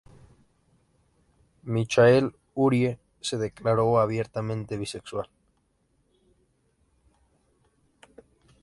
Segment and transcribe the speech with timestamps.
[1.61, 5.29] Michael Urie se declaró abiertamente bisexual.